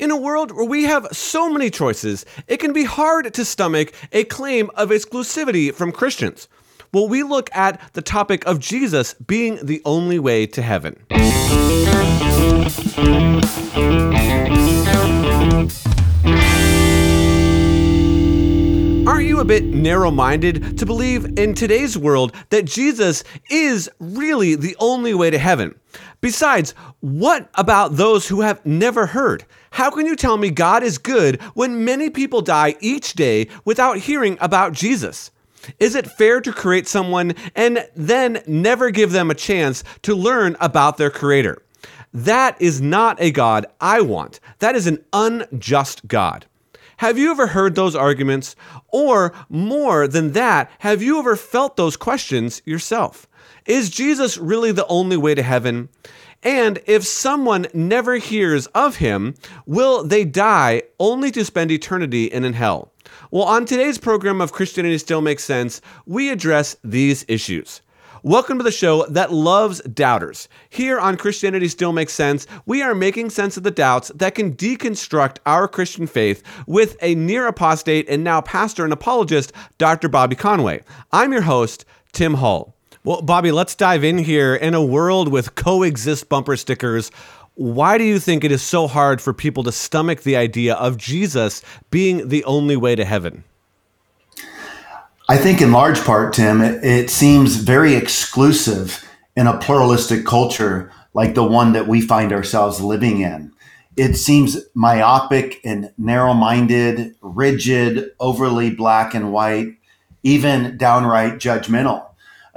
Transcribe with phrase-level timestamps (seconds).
[0.00, 3.92] In a world where we have so many choices, it can be hard to stomach
[4.12, 6.48] a claim of exclusivity from Christians.
[6.90, 11.04] Well, we look at the topic of Jesus being the only way to heaven.
[19.06, 24.54] Aren't you a bit narrow minded to believe in today's world that Jesus is really
[24.54, 25.74] the only way to heaven?
[26.20, 29.44] Besides, what about those who have never heard?
[29.70, 33.98] How can you tell me God is good when many people die each day without
[33.98, 35.30] hearing about Jesus?
[35.78, 40.56] Is it fair to create someone and then never give them a chance to learn
[40.60, 41.62] about their creator?
[42.12, 44.40] That is not a God I want.
[44.58, 46.46] That is an unjust God.
[46.98, 48.56] Have you ever heard those arguments?
[48.88, 53.26] Or more than that, have you ever felt those questions yourself?
[53.64, 55.88] Is Jesus really the only way to heaven?
[56.42, 59.34] And if someone never hears of him,
[59.66, 62.92] will they die only to spend eternity in hell?
[63.30, 67.82] Well, on today's program of Christianity Still Makes Sense, we address these issues.
[68.22, 70.48] Welcome to the show that loves doubters.
[70.70, 74.54] Here on Christianity Still Makes Sense, we are making sense of the doubts that can
[74.54, 80.08] deconstruct our Christian faith with a near apostate and now pastor and apologist, Dr.
[80.08, 80.82] Bobby Conway.
[81.12, 82.74] I'm your host, Tim Hull.
[83.02, 84.54] Well, Bobby, let's dive in here.
[84.54, 87.10] In a world with coexist bumper stickers,
[87.54, 90.98] why do you think it is so hard for people to stomach the idea of
[90.98, 93.44] Jesus being the only way to heaven?
[95.30, 99.02] I think, in large part, Tim, it, it, seems very exclusive
[99.34, 103.52] in a pluralistic culture like the one that we find ourselves living in.
[103.96, 109.76] It seems myopic and narrow minded, rigid, overly black and white,
[110.22, 112.09] even downright judgmental,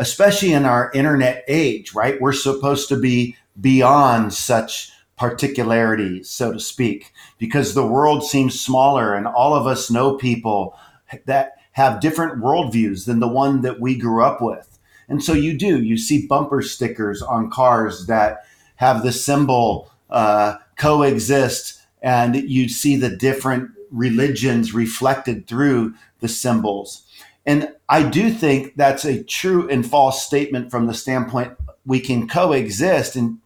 [0.03, 2.19] especially in our internet age, right?
[2.19, 9.13] We're supposed to be beyond such particularities, so to speak, because the world seems smaller
[9.13, 10.77] and all of us know people
[11.23, 14.77] that have different worldviews than the one that we grew up with.
[15.07, 18.45] And so you do, you see bumper stickers on cars that
[18.75, 27.03] have the symbol uh, coexist, and you see the different religions reflected through the symbols.
[27.45, 31.55] And I do think that's a true and false statement from the standpoint
[31.85, 33.37] we can coexist and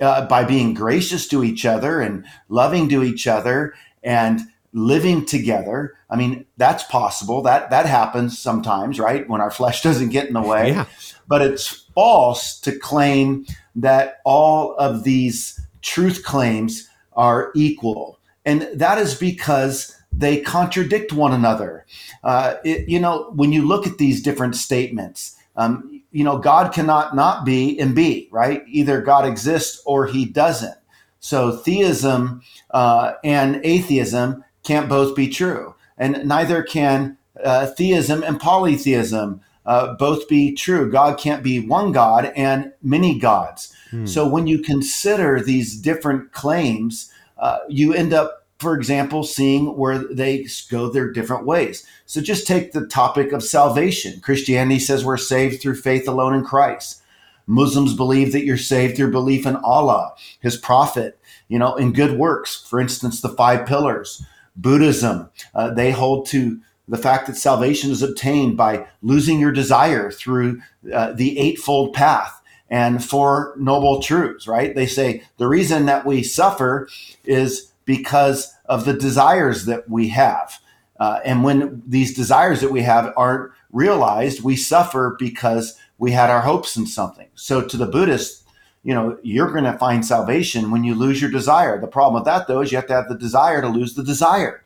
[0.00, 4.40] uh, by being gracious to each other and loving to each other and
[4.72, 5.98] living together.
[6.08, 7.42] I mean, that's possible.
[7.42, 9.28] That that happens sometimes, right?
[9.28, 10.70] When our flesh doesn't get in the way.
[10.70, 10.86] Yeah.
[11.28, 13.44] But it's false to claim
[13.74, 18.18] that all of these truth claims are equal.
[18.46, 21.86] And that is because they contradict one another.
[22.22, 26.72] Uh, it, you know, when you look at these different statements, um, you know, God
[26.72, 28.62] cannot not be and be, right?
[28.68, 30.76] Either God exists or he doesn't.
[31.20, 35.74] So theism uh, and atheism can't both be true.
[35.96, 40.90] And neither can uh, theism and polytheism uh, both be true.
[40.90, 43.74] God can't be one God and many gods.
[43.90, 44.06] Hmm.
[44.06, 49.98] So when you consider these different claims, uh, you end up for example, seeing where
[49.98, 51.86] they go their different ways.
[52.06, 54.20] So just take the topic of salvation.
[54.20, 57.02] Christianity says we're saved through faith alone in Christ.
[57.46, 62.18] Muslims believe that you're saved through belief in Allah, his prophet, you know, in good
[62.18, 62.64] works.
[62.66, 64.24] For instance, the five pillars.
[64.56, 70.10] Buddhism, uh, they hold to the fact that salvation is obtained by losing your desire
[70.10, 70.60] through
[70.92, 72.40] uh, the eightfold path
[72.70, 74.74] and four noble truths, right?
[74.74, 76.88] They say the reason that we suffer
[77.24, 80.58] is because of the desires that we have.
[81.00, 86.30] Uh, and when these desires that we have aren't realized, we suffer because we had
[86.30, 87.28] our hopes in something.
[87.34, 88.44] So to the Buddhist,
[88.84, 91.80] you know, you're going to find salvation when you lose your desire.
[91.80, 94.04] The problem with that, though, is you have to have the desire to lose the
[94.04, 94.62] desire.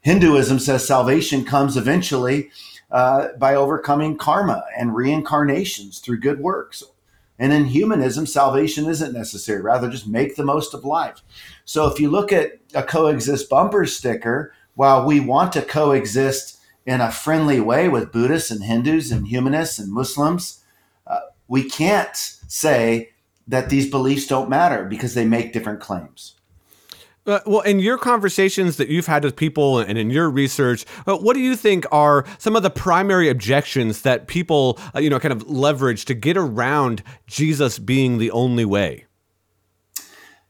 [0.00, 2.50] Hinduism says salvation comes eventually
[2.90, 6.82] uh, by overcoming karma and reincarnations through good works.
[7.42, 9.60] And in humanism, salvation isn't necessary.
[9.60, 11.22] Rather, just make the most of life.
[11.64, 17.00] So if you look at a coexist bumper sticker, while we want to coexist in
[17.00, 20.62] a friendly way with Buddhists and Hindus and humanists and Muslims,
[21.08, 21.18] uh,
[21.48, 23.10] we can't say
[23.48, 26.36] that these beliefs don't matter because they make different claims.
[27.24, 31.16] Uh, well, in your conversations that you've had with people and in your research, uh,
[31.16, 35.20] what do you think are some of the primary objections that people, uh, you know,
[35.20, 39.06] kind of leverage to get around Jesus being the only way?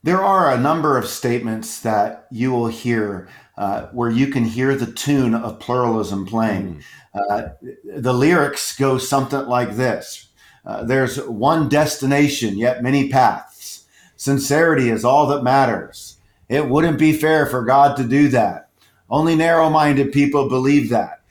[0.03, 3.29] There are a number of statements that you will hear
[3.59, 6.83] uh, where you can hear the tune of pluralism playing.
[7.15, 7.55] Mm.
[8.01, 10.29] the lyrics go something like this
[10.65, 13.85] uh, There's one destination, yet many paths.
[14.17, 16.12] Sincerity is all that matters
[16.53, 18.69] It wouldn't be fair for God to do that.
[19.09, 21.23] Only narrow minded people believe that.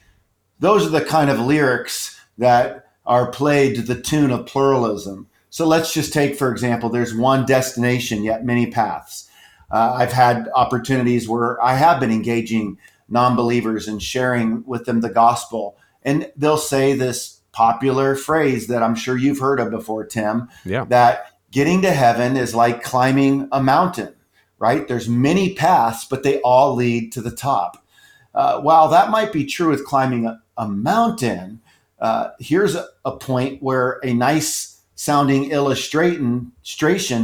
[0.58, 5.28] Those are the kind of lyrics that are played to the tune of pluralism.
[5.52, 9.30] So let's just take, for example, there's one destination, yet many paths.
[9.70, 15.02] Uh, I've had opportunities where I have been engaging non believers and sharing with them
[15.02, 15.78] the gospel.
[16.02, 20.50] And they'll say this popular phrase that I'm sure you've heard of before, Tim.
[20.66, 20.86] Yeah.
[20.86, 24.16] That getting to heaven is like climbing a mountain,
[24.62, 24.88] right?
[24.88, 27.84] There's many paths, but they all lead to the top.
[28.36, 31.60] Uh, while that might be true with climbing a, a mountain,
[32.00, 36.52] uh, here's a, a point where a nice sounding illustration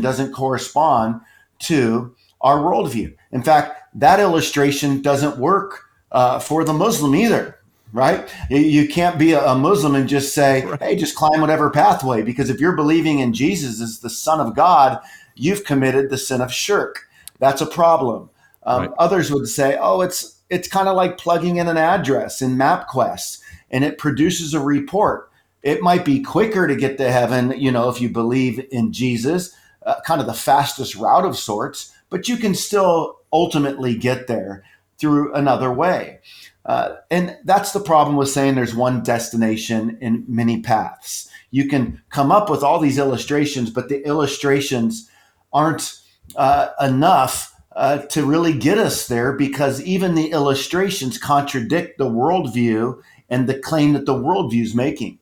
[0.02, 1.22] doesn't correspond
[1.60, 3.14] to our worldview.
[3.32, 7.60] In fact, that illustration doesn't work uh, for the Muslim either,
[7.94, 8.28] right?
[8.50, 10.82] You can't be a Muslim and just say, right.
[10.82, 14.56] hey, just climb whatever pathway, because if you're believing in Jesus as the Son of
[14.56, 15.00] God,
[15.36, 17.07] you've committed the sin of shirk.
[17.40, 18.30] That's a problem.
[18.64, 18.92] Um, right.
[19.00, 23.42] Others would say, oh, it's it's kind of like plugging in an address in MapQuest
[23.70, 25.30] and it produces a report.
[25.62, 29.54] It might be quicker to get to heaven, you know, if you believe in Jesus,
[29.86, 34.64] uh, kind of the fastest route of sorts, but you can still ultimately get there
[34.98, 36.20] through another way.
[36.66, 41.30] Uh, and that's the problem with saying there's one destination in many paths.
[41.52, 45.10] You can come up with all these illustrations, but the illustrations
[45.54, 46.00] aren't
[46.36, 53.00] uh, enough uh, to really get us there because even the illustrations contradict the worldview
[53.30, 55.20] and the claim that the worldview is making.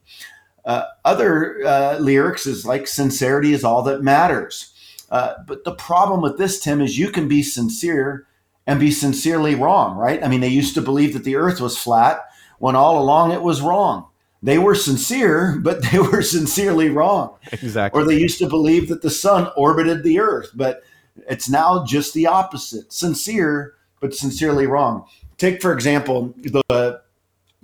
[0.63, 4.73] Uh, other uh, lyrics is like sincerity is all that matters.
[5.11, 8.25] Uh, but the problem with this, Tim, is you can be sincere
[8.65, 10.23] and be sincerely wrong, right?
[10.23, 12.21] I mean, they used to believe that the earth was flat
[12.57, 14.07] when all along it was wrong.
[14.41, 17.35] They were sincere, but they were sincerely wrong.
[17.51, 18.01] Exactly.
[18.01, 20.83] Or they used to believe that the sun orbited the earth, but
[21.27, 25.05] it's now just the opposite sincere, but sincerely wrong.
[25.37, 27.01] Take, for example, the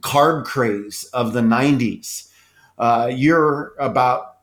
[0.02, 2.30] carb craze of the 90s.
[2.78, 4.38] Uh, you're about,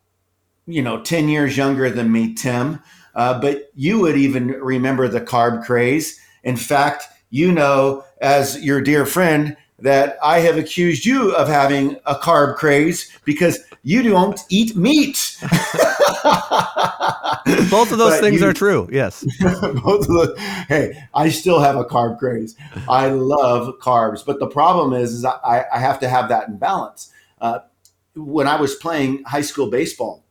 [0.66, 2.80] you know, 10 years younger than me, Tim,
[3.14, 6.18] uh, but you would even remember the carb craze.
[6.44, 11.96] In fact, you know, as your dear friend, that I have accused you of having
[12.06, 15.36] a carb craze because you don't eat meat.
[17.70, 18.88] both of those but things you, are true.
[18.90, 19.24] Yes.
[19.40, 20.38] both of those.
[20.68, 22.56] Hey, I still have a carb craze.
[22.88, 26.58] I love carbs, but the problem is, is I, I have to have that in
[26.58, 27.12] balance.
[27.40, 27.60] Uh,
[28.16, 30.24] when I was playing high school baseball,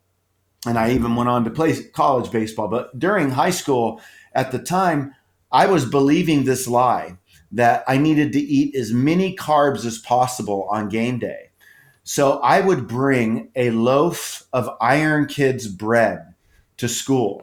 [0.66, 4.00] and I even went on to play college baseball, but during high school,
[4.34, 5.14] at the time,
[5.50, 7.16] I was believing this lie
[7.52, 11.50] that I needed to eat as many carbs as possible on game day.
[12.04, 16.34] So I would bring a loaf of Iron Kids bread
[16.78, 17.42] to school.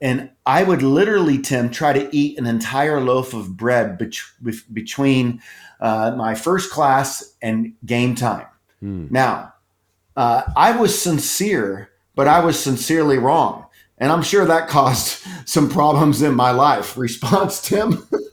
[0.00, 5.42] And I would literally, Tim, try to eat an entire loaf of bread be- between
[5.80, 8.46] uh, my first class and game time.
[8.82, 9.10] Mm.
[9.10, 9.54] Now,
[10.16, 13.66] uh, I was sincere, but I was sincerely wrong.
[13.98, 16.96] And I'm sure that caused some problems in my life.
[16.96, 18.08] Response, Tim?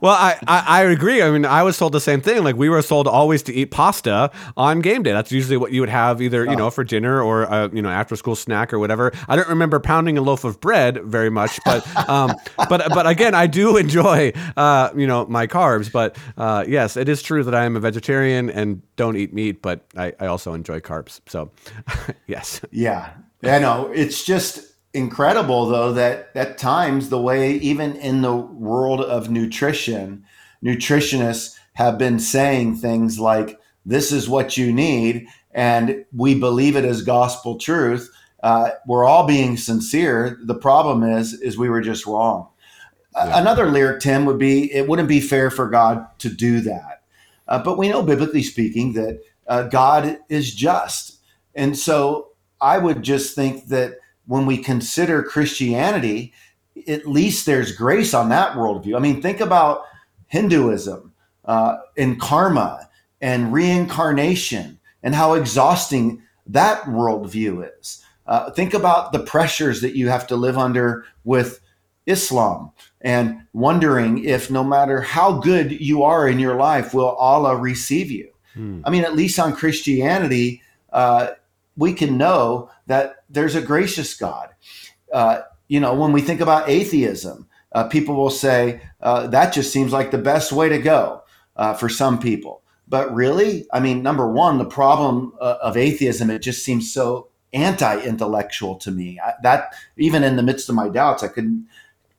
[0.00, 1.22] well, I, I, I agree.
[1.22, 2.44] I mean, I was told the same thing.
[2.44, 5.12] Like we were told always to eat pasta on game day.
[5.12, 6.54] That's usually what you would have either you oh.
[6.54, 9.12] know for dinner or a, uh, you know after school snack or whatever.
[9.28, 12.34] I don't remember pounding a loaf of bread very much, but um,
[12.68, 15.90] but but again, I do enjoy uh, you know my carbs.
[15.90, 19.62] But uh, yes, it is true that I am a vegetarian and don't eat meat,
[19.62, 21.20] but I, I also enjoy carbs.
[21.26, 21.50] So
[22.26, 23.12] yes, yeah,
[23.42, 23.90] I know.
[23.94, 24.65] It's just
[24.96, 30.24] incredible though that at times the way even in the world of nutrition
[30.64, 36.84] nutritionists have been saying things like this is what you need and we believe it
[36.84, 38.12] as gospel truth.
[38.42, 40.38] Uh, we're all being sincere.
[40.44, 42.48] The problem is is we were just wrong.
[43.14, 43.40] Yeah.
[43.40, 47.02] another lyric tim would be it wouldn't be fair for god to do that.
[47.48, 51.18] Uh, but we know biblically speaking that uh, god is just.
[51.54, 52.28] And so
[52.60, 56.32] i would just think that when we consider Christianity,
[56.86, 58.96] at least there's grace on that worldview.
[58.96, 59.82] I mean, think about
[60.26, 61.12] Hinduism
[61.44, 62.88] uh, and karma
[63.20, 68.04] and reincarnation and how exhausting that worldview is.
[68.26, 71.60] Uh, think about the pressures that you have to live under with
[72.06, 77.56] Islam and wondering if no matter how good you are in your life, will Allah
[77.56, 78.30] receive you?
[78.54, 78.80] Hmm.
[78.84, 81.30] I mean, at least on Christianity, uh,
[81.76, 84.50] we can know that there's a gracious God.
[85.12, 89.72] Uh, you know, when we think about atheism, uh, people will say uh, that just
[89.72, 91.22] seems like the best way to go
[91.56, 92.62] uh, for some people.
[92.88, 97.28] But really, I mean, number one, the problem uh, of atheism, it just seems so
[97.52, 99.18] anti-intellectual to me.
[99.22, 101.66] I, that even in the midst of my doubts, I couldn't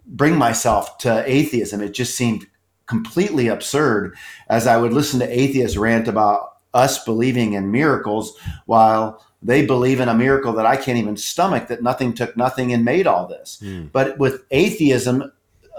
[0.05, 1.81] bring myself to atheism.
[1.81, 2.47] It just seemed
[2.85, 4.15] completely absurd
[4.49, 10.00] as I would listen to atheists rant about us believing in miracles while they believe
[10.00, 13.27] in a miracle that I can't even stomach that nothing took nothing and made all
[13.27, 13.62] this.
[13.63, 13.91] Mm.
[13.91, 15.32] But with atheism,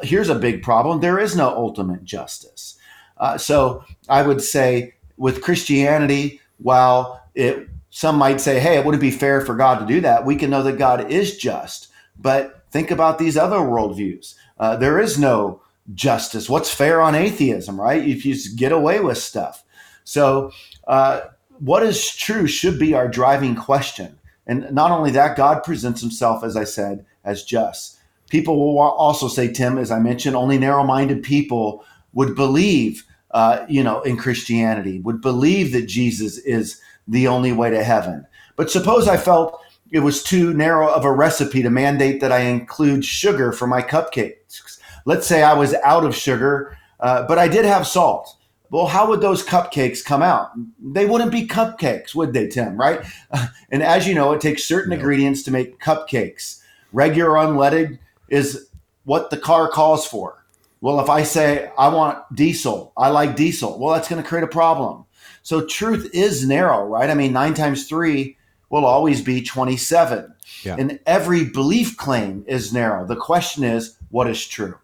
[0.02, 2.76] here's a big problem there is no ultimate justice.
[3.16, 9.00] Uh, so I would say with Christianity, while it some might say, hey, it wouldn't
[9.00, 11.88] be fair for God to do that, we can know that God is just.
[12.18, 14.34] But think about these other worldviews.
[14.58, 15.62] Uh, there is no
[15.94, 16.48] justice.
[16.48, 18.06] What's fair on atheism, right?
[18.06, 19.64] If you just get away with stuff.
[20.04, 20.52] So,
[20.86, 21.20] uh,
[21.60, 24.18] what is true should be our driving question.
[24.46, 27.98] And not only that, God presents himself, as I said, as just.
[28.30, 33.64] People will also say, Tim, as I mentioned, only narrow minded people would believe, uh,
[33.68, 38.26] you know, in Christianity, would believe that Jesus is the only way to heaven.
[38.56, 39.60] But suppose I felt
[39.90, 43.80] it was too narrow of a recipe to mandate that I include sugar for my
[43.80, 44.78] cupcakes.
[45.04, 48.36] Let's say I was out of sugar, uh, but I did have salt.
[48.70, 50.50] Well, how would those cupcakes come out?
[50.78, 52.76] They wouldn't be cupcakes, would they, Tim?
[52.76, 53.04] Right?
[53.70, 54.96] and as you know, it takes certain no.
[54.96, 56.60] ingredients to make cupcakes.
[56.92, 57.98] Regular unleaded
[58.28, 58.68] is
[59.04, 60.44] what the car calls for.
[60.80, 64.44] Well, if I say I want diesel, I like diesel, well, that's going to create
[64.44, 65.06] a problem.
[65.42, 67.10] So truth is narrow, right?
[67.10, 68.36] I mean, nine times three
[68.70, 70.34] will always be 27.
[70.62, 70.76] Yeah.
[70.78, 73.06] And every belief claim is narrow.
[73.06, 74.78] The question is, what is true?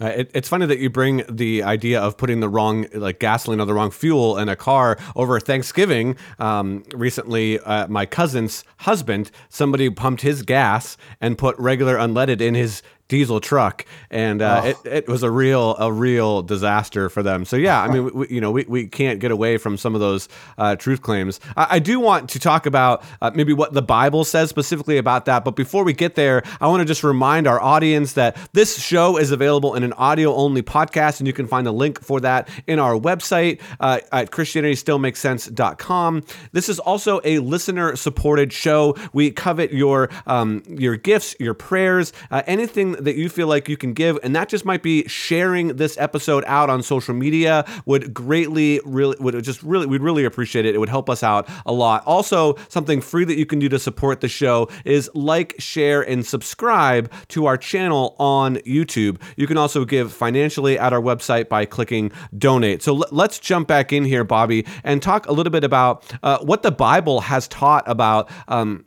[0.00, 3.60] Uh, it, it's funny that you bring the idea of putting the wrong, like gasoline
[3.60, 6.16] or the wrong fuel in a car over Thanksgiving.
[6.38, 12.54] Um, recently, uh, my cousin's husband, somebody pumped his gas and put regular unleaded in
[12.54, 14.68] his diesel truck, and uh, oh.
[14.68, 17.44] it, it was a real a real disaster for them.
[17.44, 20.00] So yeah, I mean, we, you know, we, we can't get away from some of
[20.00, 21.40] those uh, truth claims.
[21.56, 25.26] I, I, do want to talk about uh, maybe what the Bible says specifically about
[25.26, 28.80] that, but before we get there, I want to just remind our audience that this
[28.80, 32.20] show is available in an audio only podcast, and you can find the link for
[32.20, 36.24] that in our website uh, at ChristianityStillMakesSense.com.
[36.52, 38.96] This is also a listener supported show.
[39.12, 43.76] We covet your um, your gifts, your prayers, uh, anything that you feel like you
[43.76, 48.14] can give, and that just might be sharing this episode out on social media would
[48.14, 50.74] greatly, really, would just really, we'd really appreciate it.
[50.74, 52.02] It would help us out a lot.
[52.06, 56.24] Also, something free that you can do to support the show is like, share, and
[56.24, 59.20] subscribe to our channel on YouTube.
[59.36, 62.82] You can also give financially at our website by clicking donate.
[62.82, 66.38] So l- let's jump back in here, Bobby, and talk a little bit about uh,
[66.38, 68.30] what the Bible has taught about.
[68.48, 68.85] Um,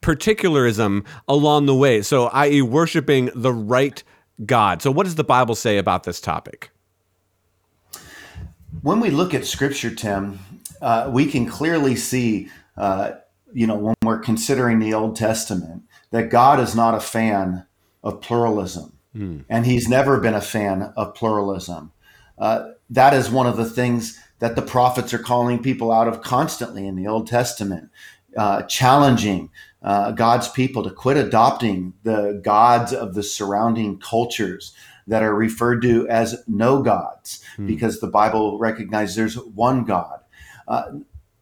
[0.00, 2.02] particularism along the way.
[2.02, 4.02] So, i.e., worshiping the right
[4.44, 4.82] God.
[4.82, 6.70] So, what does the Bible say about this topic?
[8.82, 10.38] When we look at Scripture, Tim,
[10.80, 13.12] uh, we can clearly see, uh,
[13.52, 17.66] you know, when we're considering the Old Testament, that God is not a fan
[18.02, 19.44] of pluralism, mm.
[19.48, 21.92] and He's never been a fan of pluralism.
[22.38, 26.20] Uh, that is one of the things that the prophets are calling people out of
[26.20, 27.90] constantly in the Old Testament
[28.36, 29.50] uh, challenging
[29.82, 34.74] uh, God's people to quit adopting the gods of the surrounding cultures
[35.06, 37.66] that are referred to as no gods, hmm.
[37.66, 40.20] because the Bible recognizes there's one God.
[40.66, 40.84] Uh,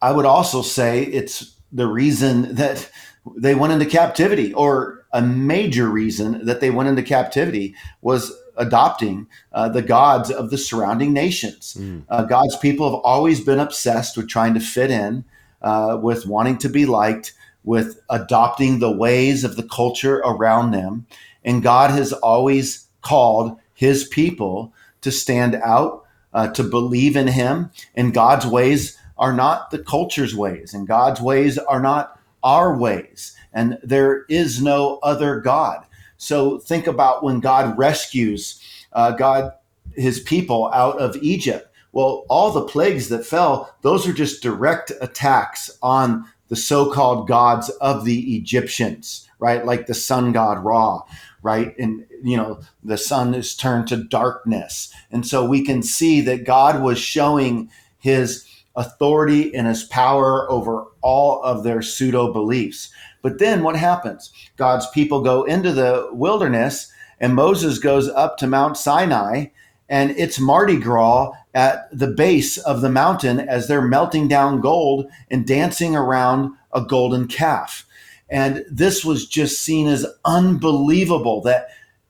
[0.01, 2.89] I would also say it's the reason that
[3.35, 9.27] they went into captivity, or a major reason that they went into captivity was adopting
[9.51, 11.75] uh, the gods of the surrounding nations.
[11.79, 12.03] Mm.
[12.07, 15.25] Uh, God's people have always been obsessed with trying to fit in
[15.65, 17.33] uh, with wanting to be liked,
[17.65, 21.05] with adopting the ways of the culture around them.
[21.43, 27.71] And God has always called his people to stand out, uh, to believe in him.
[27.95, 33.35] And God's ways are not the culture's ways, and God's ways are not our ways.
[33.51, 35.85] And there is no other God.
[36.17, 38.61] So think about when God rescues
[38.93, 39.51] uh, God,
[39.93, 41.69] his people out of Egypt.
[41.95, 47.69] Well, all the plagues that fell, those are just direct attacks on the so-called gods
[47.79, 49.65] of the Egyptians, right?
[49.65, 51.03] Like the sun god Ra,
[51.41, 51.73] right?
[51.79, 54.93] And you know, the sun is turned to darkness.
[55.09, 60.87] And so we can see that God was showing his authority and his power over
[61.01, 62.91] all of their pseudo beliefs.
[63.21, 64.33] But then what happens?
[64.57, 69.45] God's people go into the wilderness and Moses goes up to Mount Sinai
[69.89, 75.09] and it's Mardi Gras at the base of the mountain as they're melting down gold
[75.29, 77.85] and dancing around a golden calf.
[78.29, 81.67] And this was just seen as unbelievable that,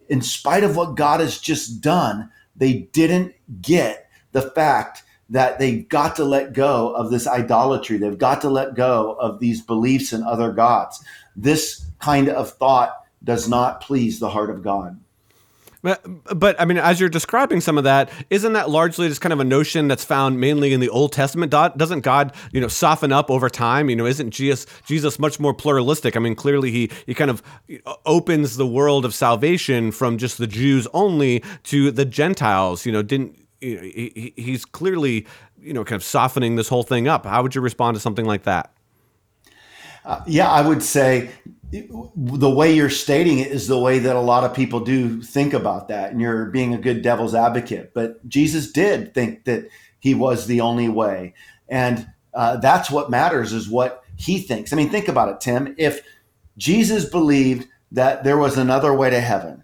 [0.07, 5.87] in spite of what God has just done, they didn't get the fact that they've
[5.89, 7.97] got to let go of this idolatry.
[7.97, 11.03] They've got to let go of these beliefs in other gods.
[11.35, 14.99] This kind of thought does not please the heart of God.
[15.85, 19.39] But, I mean, as you're describing some of that, isn't that largely just kind of
[19.39, 21.51] a notion that's found mainly in the Old Testament?
[21.51, 23.89] Doesn't God, you know, soften up over time?
[23.89, 26.17] You know, isn't Jesus Jesus much more pluralistic?
[26.17, 27.43] I mean, clearly he he kind of
[28.05, 32.85] opens the world of salvation from just the Jews only to the Gentiles.
[32.85, 35.27] You know, didn't you know, he, he's clearly
[35.61, 37.25] you know kind of softening this whole thing up.
[37.25, 38.71] How would you respond to something like that?
[40.03, 41.31] Uh, yeah, I would say
[41.81, 45.53] the way you're stating it is the way that a lot of people do think
[45.53, 47.93] about that and you're being a good devil's advocate.
[47.93, 51.33] But jesus did think that he was the only way.
[51.67, 54.71] And uh, that's what matters is what he thinks.
[54.71, 55.75] I mean think about it tim.
[55.77, 56.01] If
[56.57, 59.63] jesus believed that there was another way to heaven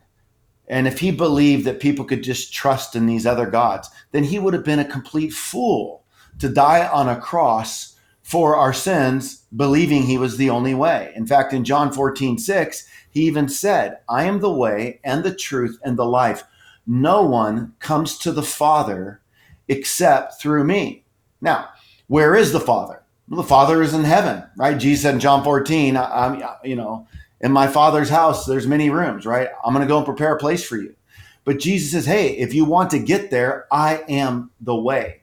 [0.67, 4.39] and if he believed that people could just trust in these other gods then he
[4.39, 6.03] would have been a complete fool
[6.39, 7.90] to die on a cross
[8.31, 11.11] for our sins, believing he was the only way.
[11.17, 15.35] In fact, in John 14, 6, he even said, I am the way and the
[15.35, 16.45] truth and the life.
[16.87, 19.19] No one comes to the Father
[19.67, 21.03] except through me.
[21.41, 21.71] Now,
[22.07, 23.03] where is the Father?
[23.27, 24.77] Well, the Father is in heaven, right?
[24.77, 27.09] Jesus said in John 14, I'm, you know,
[27.41, 29.49] in my Father's house, there's many rooms, right?
[29.65, 30.95] I'm going to go and prepare a place for you.
[31.43, 35.20] But Jesus says, hey, if you want to get there, I am the way.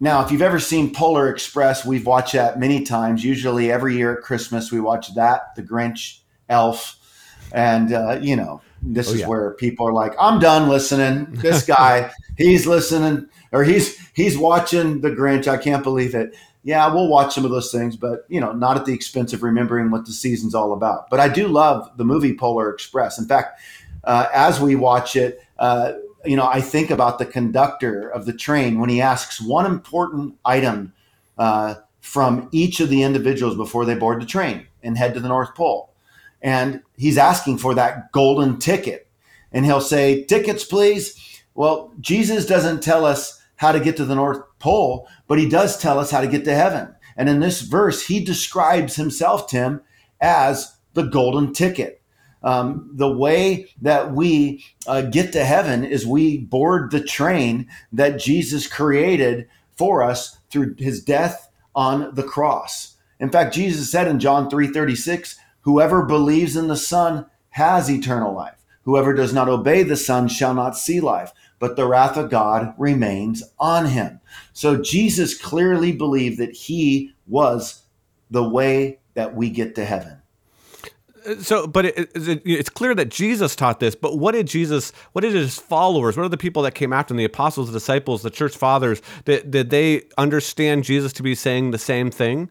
[0.00, 3.24] Now, if you've ever seen Polar Express, we've watched that many times.
[3.24, 6.96] Usually, every year at Christmas, we watch that, The Grinch, Elf,
[7.52, 9.26] and uh, you know, this oh, is yeah.
[9.26, 15.00] where people are like, "I'm done listening." This guy, he's listening, or he's he's watching
[15.00, 15.48] The Grinch.
[15.48, 16.36] I can't believe it.
[16.62, 19.42] Yeah, we'll watch some of those things, but you know, not at the expense of
[19.42, 21.10] remembering what the season's all about.
[21.10, 23.18] But I do love the movie Polar Express.
[23.18, 23.60] In fact,
[24.04, 25.42] uh, as we watch it.
[25.58, 25.94] Uh,
[26.24, 30.36] you know, I think about the conductor of the train when he asks one important
[30.44, 30.92] item
[31.38, 35.28] uh, from each of the individuals before they board the train and head to the
[35.28, 35.92] North Pole.
[36.42, 39.08] And he's asking for that golden ticket.
[39.52, 41.42] And he'll say, Tickets, please.
[41.54, 45.78] Well, Jesus doesn't tell us how to get to the North Pole, but he does
[45.78, 46.94] tell us how to get to heaven.
[47.16, 49.82] And in this verse, he describes himself, Tim,
[50.20, 51.97] as the golden ticket.
[52.42, 58.20] Um, the way that we uh, get to heaven is we board the train that
[58.20, 62.96] Jesus created for us through his death on the cross.
[63.20, 68.64] In fact, Jesus said in John 3:36, "Whoever believes in the Son has eternal life.
[68.82, 72.72] Whoever does not obey the Son shall not see life, but the wrath of God
[72.78, 74.20] remains on him."
[74.52, 77.82] So Jesus clearly believed that he was
[78.30, 80.18] the way that we get to heaven
[81.40, 85.22] so but it, it, it's clear that jesus taught this but what did jesus what
[85.22, 88.22] did his followers what are the people that came after him the apostles the disciples
[88.22, 92.48] the church fathers did, did they understand jesus to be saying the same thing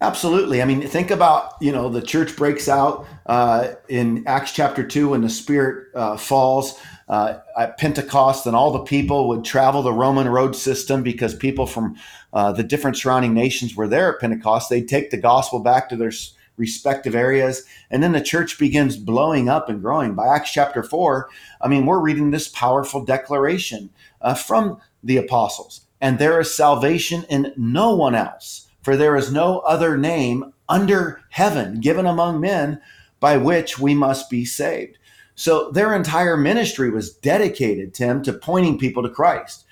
[0.00, 4.82] absolutely i mean think about you know the church breaks out uh, in acts chapter
[4.86, 9.82] 2 when the spirit uh, falls uh, at Pentecost, and all the people would travel
[9.82, 11.96] the Roman road system because people from
[12.32, 14.68] uh, the different surrounding nations were there at Pentecost.
[14.68, 16.12] They'd take the gospel back to their
[16.58, 17.64] respective areas.
[17.90, 20.14] And then the church begins blowing up and growing.
[20.14, 21.28] By Acts chapter 4,
[21.60, 23.90] I mean, we're reading this powerful declaration
[24.20, 25.82] uh, from the apostles.
[26.00, 31.22] And there is salvation in no one else, for there is no other name under
[31.30, 32.80] heaven given among men
[33.20, 34.98] by which we must be saved.
[35.34, 39.64] So their entire ministry was dedicated, Tim, to pointing people to Christ.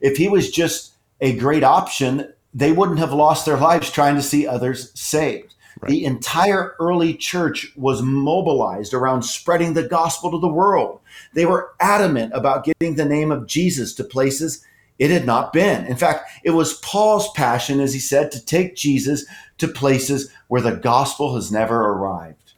[0.00, 4.22] If he was just a great option, they wouldn't have lost their lives trying to
[4.22, 5.53] see others saved.
[5.80, 5.90] Right.
[5.90, 11.00] The entire early church was mobilized around spreading the gospel to the world.
[11.32, 14.64] They were adamant about getting the name of Jesus to places
[14.98, 15.86] it had not been.
[15.86, 19.24] In fact, it was Paul's passion, as he said, to take Jesus
[19.58, 22.52] to places where the gospel has never arrived.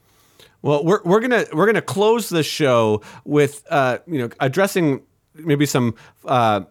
[0.62, 5.02] Well, we're, we're gonna we're gonna close the show with uh, you know addressing
[5.34, 6.62] maybe some uh,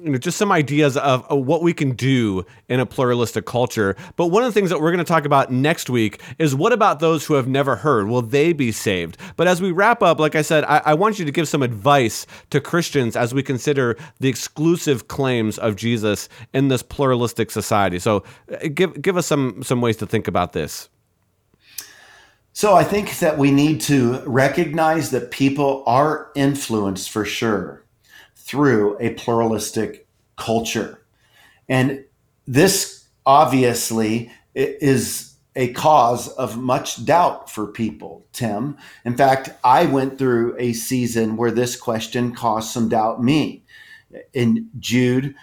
[0.00, 3.96] you know just some ideas of, what we can do in a pluralistic culture.
[4.16, 6.72] But one of the things that we're going to talk about next week is what
[6.72, 8.08] about those who have never heard?
[8.08, 9.16] Will they be saved?
[9.36, 11.62] But as we wrap up like i said I, I want you to give some
[11.62, 17.98] advice to christians as we consider the exclusive claims of jesus in this pluralistic society.
[17.98, 20.88] So uh, give give us some some ways to think about this.
[22.54, 27.82] So I think that we need to recognize that people are influenced for sure
[28.42, 31.04] through a pluralistic culture.
[31.68, 32.04] And
[32.46, 38.76] this obviously is a cause of much doubt for people, Tim.
[39.04, 43.62] In fact, I went through a season where this question caused some doubt me.
[44.32, 45.34] In Jude's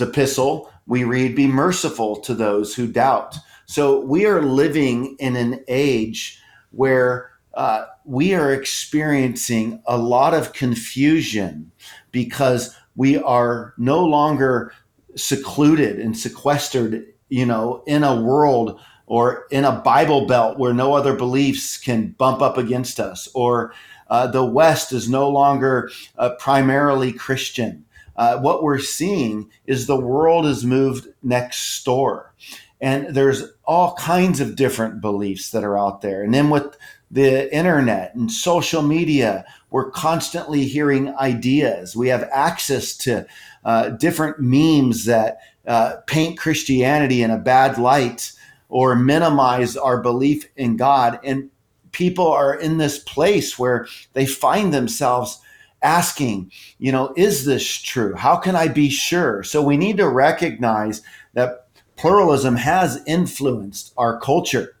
[0.00, 3.36] epistle, we read, Be merciful to those who doubt.
[3.66, 6.40] So we are living in an age
[6.72, 11.70] where uh, we are experiencing a lot of confusion
[12.14, 14.72] because we are no longer
[15.16, 20.94] secluded and sequestered, you know, in a world or in a Bible belt where no
[20.94, 23.74] other beliefs can bump up against us, or
[24.08, 27.84] uh, the West is no longer uh, primarily Christian.
[28.16, 32.32] Uh, what we're seeing is the world has moved next door.
[32.80, 36.22] And there's all kinds of different beliefs that are out there.
[36.22, 36.76] And then with
[37.10, 41.96] the internet and social media, we're constantly hearing ideas.
[41.96, 43.26] We have access to
[43.64, 48.30] uh, different memes that uh, paint Christianity in a bad light
[48.68, 51.18] or minimize our belief in God.
[51.24, 51.50] And
[51.90, 55.40] people are in this place where they find themselves
[55.82, 58.14] asking, you know, is this true?
[58.14, 59.42] How can I be sure?
[59.42, 64.76] So we need to recognize that pluralism has influenced our culture.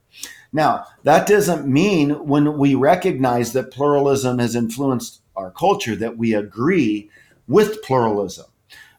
[0.54, 6.32] Now, that doesn't mean when we recognize that pluralism has influenced our culture that we
[6.32, 7.10] agree
[7.48, 8.46] with pluralism.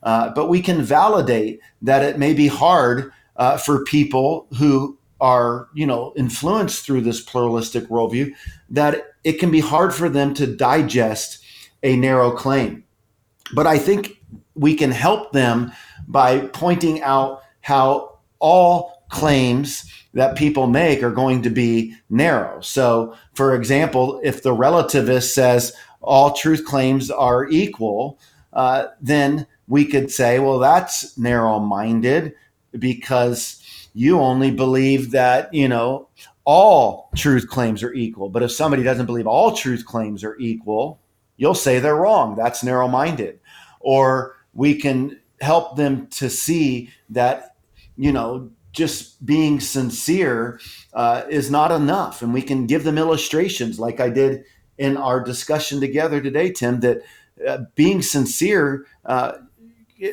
[0.04, 5.70] Uh, but we can validate that it may be hard uh, for people who are,
[5.74, 8.34] you know, influenced through this pluralistic worldview,
[8.70, 11.42] that it can be hard for them to digest
[11.84, 12.84] a narrow claim.
[13.54, 14.22] But I think
[14.56, 15.72] we can help them
[16.06, 22.60] by pointing out how all claims that people make are going to be narrow.
[22.62, 28.18] So, for example, if the relativist says all truth claims are equal,
[28.54, 32.34] uh, then we could say, well, that's narrow minded
[32.80, 33.62] because
[33.94, 36.08] you only believe that, you know,
[36.46, 38.30] all truth claims are equal.
[38.30, 41.00] But if somebody doesn't believe all truth claims are equal,
[41.38, 42.36] you'll say they're wrong.
[42.36, 43.40] That's narrow minded.
[43.82, 47.56] Or we can help them to see that,
[47.98, 50.60] you know, just being sincere
[50.94, 52.22] uh, is not enough.
[52.22, 54.44] And we can give them illustrations like I did
[54.78, 57.02] in our discussion together today, Tim, that
[57.48, 59.34] uh, being sincere, uh,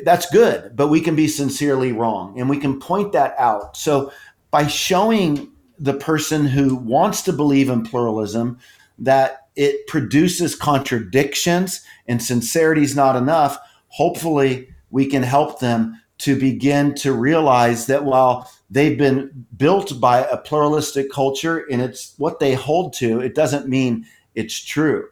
[0.04, 3.76] that's good, but we can be sincerely wrong and we can point that out.
[3.76, 4.12] So
[4.50, 8.58] by showing the person who wants to believe in pluralism
[8.98, 16.38] that it produces contradictions and sincerity is not enough, hopefully we can help them to
[16.38, 22.38] begin to realize that while they've been built by a pluralistic culture and it's what
[22.38, 24.06] they hold to, it doesn't mean
[24.36, 25.08] it's true.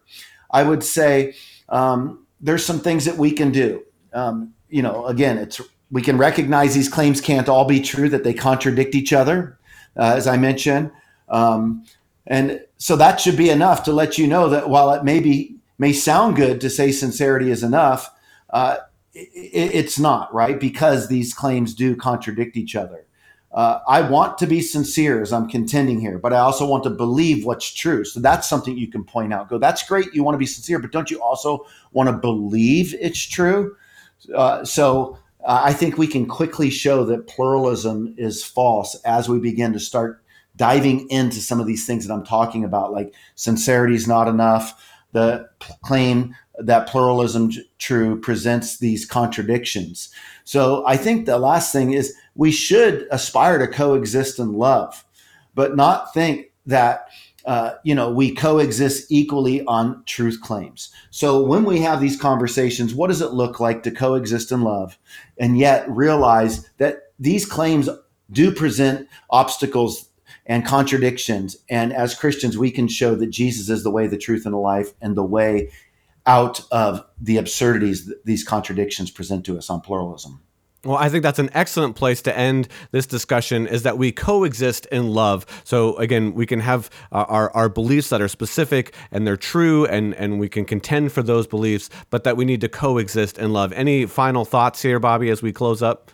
[0.52, 1.34] I would say
[1.68, 3.82] um, there's some things that we can do.
[4.12, 8.22] Um, you know, again, it's we can recognize these claims can't all be true; that
[8.22, 9.58] they contradict each other,
[9.96, 10.92] uh, as I mentioned,
[11.28, 11.84] um,
[12.26, 15.56] and so that should be enough to let you know that while it may be
[15.78, 18.08] may sound good to say sincerity is enough,
[18.50, 18.76] uh,
[19.12, 23.06] it's not right because these claims do contradict each other.
[23.52, 26.90] Uh, I want to be sincere as I'm contending here, but I also want to
[26.90, 28.04] believe what's true.
[28.04, 29.48] So that's something you can point out.
[29.48, 30.14] Go, that's great.
[30.14, 33.74] You want to be sincere, but don't you also want to believe it's true?
[34.32, 39.40] Uh, so uh, I think we can quickly show that pluralism is false as we
[39.40, 40.22] begin to start
[40.54, 44.80] diving into some of these things that I'm talking about, like sincerity is not enough,
[45.12, 45.48] the
[45.82, 50.10] claim that pluralism true presents these contradictions.
[50.44, 55.04] So I think the last thing is we should aspire to coexist in love,
[55.54, 57.08] but not think that
[57.46, 60.92] uh, you know, we coexist equally on truth claims.
[61.10, 64.98] So when we have these conversations, what does it look like to coexist in love
[65.38, 67.88] and yet realize that these claims
[68.30, 70.10] do present obstacles
[70.46, 71.56] and contradictions?
[71.70, 74.58] And as Christians, we can show that Jesus is the way, the truth, and the
[74.58, 75.70] life, and the way
[76.30, 80.40] out of the absurdities that these contradictions present to us on pluralism.
[80.84, 84.86] Well, I think that's an excellent place to end this discussion is that we coexist
[84.86, 85.44] in love.
[85.64, 89.86] So again, we can have uh, our, our beliefs that are specific and they're true
[89.86, 93.52] and, and we can contend for those beliefs, but that we need to coexist in
[93.52, 93.72] love.
[93.72, 96.12] Any final thoughts here, Bobby, as we close up?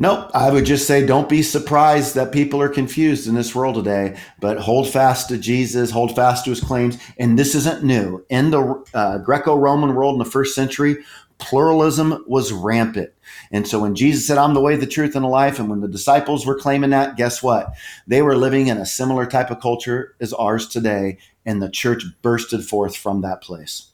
[0.00, 0.30] Nope.
[0.32, 4.16] I would just say don't be surprised that people are confused in this world today,
[4.40, 6.96] but hold fast to Jesus, hold fast to his claims.
[7.18, 8.24] And this isn't new.
[8.30, 10.96] In the uh, Greco Roman world in the first century,
[11.36, 13.10] pluralism was rampant.
[13.52, 15.80] And so when Jesus said, I'm the way, the truth, and the life, and when
[15.80, 17.74] the disciples were claiming that, guess what?
[18.06, 22.04] They were living in a similar type of culture as ours today, and the church
[22.22, 23.89] bursted forth from that place.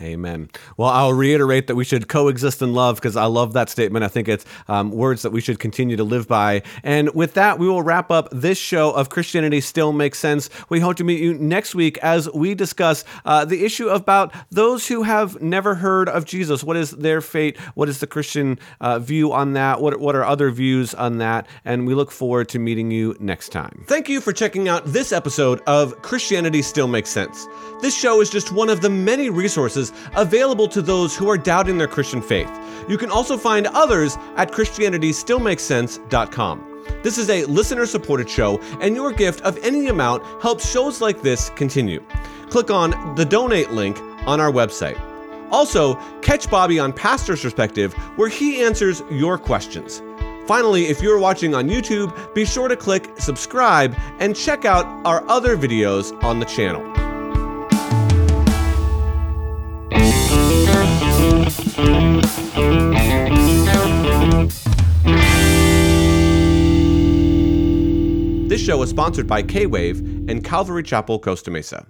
[0.00, 0.48] Amen.
[0.78, 4.04] Well, I'll reiterate that we should coexist in love because I love that statement.
[4.04, 6.62] I think it's um, words that we should continue to live by.
[6.82, 10.48] And with that, we will wrap up this show of Christianity Still Makes Sense.
[10.70, 14.86] We hope to meet you next week as we discuss uh, the issue about those
[14.86, 16.64] who have never heard of Jesus.
[16.64, 17.58] What is their fate?
[17.74, 19.82] What is the Christian uh, view on that?
[19.82, 21.46] What, what are other views on that?
[21.64, 23.84] And we look forward to meeting you next time.
[23.86, 27.46] Thank you for checking out this episode of Christianity Still Makes Sense.
[27.82, 31.78] This show is just one of the many resources available to those who are doubting
[31.78, 32.50] their Christian faith.
[32.88, 36.66] You can also find others at ChristianityStillMakesSense.com.
[37.02, 41.22] This is a listener supported show, and your gift of any amount helps shows like
[41.22, 42.04] this continue.
[42.50, 45.00] Click on the donate link on our website.
[45.50, 50.02] Also, catch Bobby on Pastor's Perspective, where he answers your questions.
[50.46, 55.26] Finally, if you're watching on YouTube, be sure to click subscribe and check out our
[55.28, 57.09] other videos on the channel.
[68.48, 71.86] This show is sponsored by K Wave and Calvary Chapel, Costa Mesa.